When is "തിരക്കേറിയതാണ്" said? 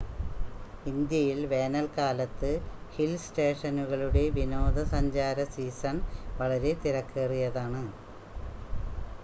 6.83-7.83